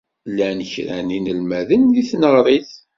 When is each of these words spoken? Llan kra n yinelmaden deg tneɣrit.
Llan 0.29 0.59
kra 0.71 0.97
n 1.05 1.09
yinelmaden 1.13 1.83
deg 1.95 2.05
tneɣrit. 2.11 2.71